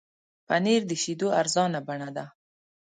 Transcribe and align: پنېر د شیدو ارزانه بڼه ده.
پنېر 0.47 0.81
د 0.87 0.91
شیدو 1.01 1.27
ارزانه 1.39 1.79
بڼه 1.87 2.09
ده. 2.15 2.25